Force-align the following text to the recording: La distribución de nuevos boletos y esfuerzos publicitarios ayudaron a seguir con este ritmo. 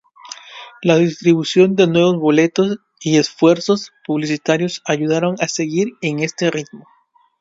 La 0.81 0.95
distribución 0.95 1.75
de 1.75 1.85
nuevos 1.85 2.15
boletos 2.17 2.79
y 3.01 3.17
esfuerzos 3.17 3.91
publicitarios 4.03 4.81
ayudaron 4.87 5.35
a 5.39 5.47
seguir 5.47 5.89
con 6.01 6.19
este 6.21 6.49
ritmo. 6.49 6.87